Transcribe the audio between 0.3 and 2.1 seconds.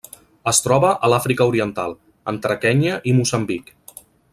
Es troba a l'Àfrica Oriental